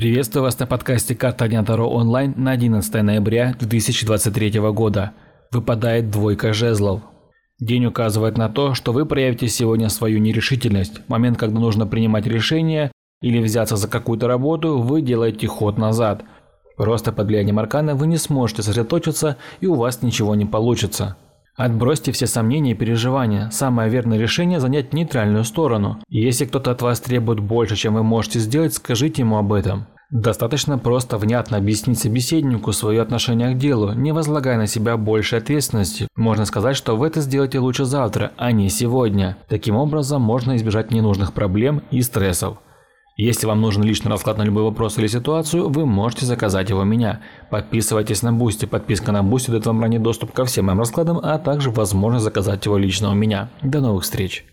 Приветствую 0.00 0.44
вас 0.44 0.58
на 0.58 0.66
подкасте 0.66 1.14
«Карта 1.14 1.46
Дня 1.46 1.62
Таро 1.62 1.86
онлайн» 1.86 2.32
на 2.34 2.52
11 2.52 3.02
ноября 3.02 3.54
2023 3.60 4.58
года. 4.72 5.12
Выпадает 5.52 6.10
двойка 6.10 6.54
жезлов. 6.54 7.02
День 7.58 7.84
указывает 7.84 8.38
на 8.38 8.48
то, 8.48 8.72
что 8.72 8.92
вы 8.92 9.04
проявите 9.04 9.46
сегодня 9.48 9.90
свою 9.90 10.18
нерешительность. 10.18 11.06
Момент, 11.08 11.36
когда 11.36 11.60
нужно 11.60 11.86
принимать 11.86 12.26
решение 12.26 12.90
или 13.20 13.42
взяться 13.42 13.76
за 13.76 13.88
какую-то 13.88 14.26
работу, 14.26 14.78
вы 14.78 15.02
делаете 15.02 15.46
ход 15.48 15.76
назад. 15.76 16.24
Просто 16.78 17.12
под 17.12 17.26
влиянием 17.26 17.58
аркана 17.58 17.94
вы 17.94 18.06
не 18.06 18.16
сможете 18.16 18.62
сосредоточиться 18.62 19.36
и 19.60 19.66
у 19.66 19.74
вас 19.74 20.00
ничего 20.00 20.34
не 20.34 20.46
получится. 20.46 21.18
Отбросьте 21.60 22.10
все 22.10 22.26
сомнения 22.26 22.70
и 22.70 22.74
переживания. 22.74 23.50
Самое 23.50 23.90
верное 23.90 24.16
решение– 24.16 24.60
занять 24.60 24.94
нейтральную 24.94 25.44
сторону. 25.44 25.98
если 26.08 26.46
кто-то 26.46 26.70
от 26.70 26.80
вас 26.80 27.00
требует 27.00 27.40
больше, 27.40 27.76
чем 27.76 27.92
вы 27.92 28.02
можете 28.02 28.38
сделать, 28.38 28.72
скажите 28.72 29.20
ему 29.20 29.36
об 29.36 29.52
этом. 29.52 29.84
Достаточно 30.08 30.78
просто 30.78 31.18
внятно 31.18 31.58
объяснить 31.58 31.98
собеседнику 31.98 32.72
свое 32.72 33.02
отношение 33.02 33.54
к 33.54 33.58
делу, 33.58 33.92
не 33.92 34.12
возлагая 34.12 34.56
на 34.56 34.66
себя 34.66 34.96
больше 34.96 35.36
ответственности. 35.36 36.08
Можно 36.16 36.46
сказать, 36.46 36.78
что 36.78 36.96
вы 36.96 37.08
это 37.08 37.20
сделаете 37.20 37.58
лучше 37.58 37.84
завтра, 37.84 38.32
а 38.38 38.52
не 38.52 38.70
сегодня. 38.70 39.36
Таким 39.46 39.76
образом, 39.76 40.22
можно 40.22 40.56
избежать 40.56 40.90
ненужных 40.90 41.34
проблем 41.34 41.82
и 41.90 42.00
стрессов. 42.00 42.56
Если 43.20 43.46
вам 43.46 43.60
нужен 43.60 43.82
личный 43.82 44.10
расклад 44.10 44.38
на 44.38 44.44
любой 44.44 44.62
вопрос 44.62 44.96
или 44.96 45.06
ситуацию, 45.06 45.68
вы 45.68 45.84
можете 45.84 46.24
заказать 46.24 46.70
его 46.70 46.80
у 46.80 46.84
меня. 46.84 47.20
Подписывайтесь 47.50 48.22
на 48.22 48.32
Boosty. 48.32 48.64
Подписка 48.64 49.12
на 49.12 49.22
Boosty 49.22 49.50
дает 49.50 49.66
вам 49.66 49.82
ранний 49.82 49.98
доступ 49.98 50.32
ко 50.32 50.46
всем 50.46 50.64
моим 50.64 50.78
раскладам, 50.78 51.20
а 51.22 51.38
также 51.38 51.70
возможность 51.70 52.24
заказать 52.24 52.64
его 52.64 52.78
лично 52.78 53.10
у 53.10 53.14
меня. 53.14 53.50
До 53.60 53.82
новых 53.82 54.04
встреч! 54.04 54.46